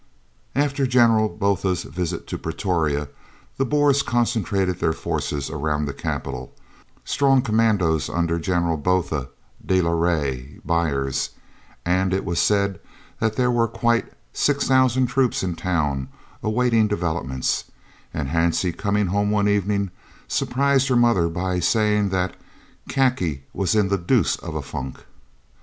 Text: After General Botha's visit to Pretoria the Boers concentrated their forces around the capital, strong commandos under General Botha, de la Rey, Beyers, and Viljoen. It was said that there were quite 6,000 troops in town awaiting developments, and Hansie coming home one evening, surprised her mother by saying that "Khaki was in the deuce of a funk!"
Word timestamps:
After 0.55 0.87
General 0.87 1.29
Botha's 1.29 1.83
visit 1.83 2.25
to 2.25 2.39
Pretoria 2.39 3.07
the 3.57 3.65
Boers 3.65 4.01
concentrated 4.01 4.79
their 4.79 4.93
forces 4.93 5.47
around 5.51 5.85
the 5.85 5.93
capital, 5.93 6.55
strong 7.05 7.43
commandos 7.43 8.09
under 8.09 8.39
General 8.39 8.77
Botha, 8.77 9.29
de 9.63 9.79
la 9.79 9.91
Rey, 9.91 10.57
Beyers, 10.65 11.29
and 11.85 12.09
Viljoen. 12.09 12.17
It 12.19 12.25
was 12.25 12.39
said 12.39 12.79
that 13.19 13.35
there 13.35 13.51
were 13.51 13.67
quite 13.67 14.11
6,000 14.33 15.05
troops 15.05 15.43
in 15.43 15.53
town 15.55 16.07
awaiting 16.41 16.87
developments, 16.87 17.65
and 18.11 18.27
Hansie 18.29 18.75
coming 18.75 19.05
home 19.05 19.29
one 19.29 19.47
evening, 19.47 19.91
surprised 20.27 20.87
her 20.87 20.95
mother 20.95 21.29
by 21.29 21.59
saying 21.59 22.09
that 22.09 22.35
"Khaki 22.89 23.43
was 23.53 23.75
in 23.75 23.89
the 23.89 23.99
deuce 23.99 24.35
of 24.37 24.55
a 24.55 24.63
funk!" 24.63 25.05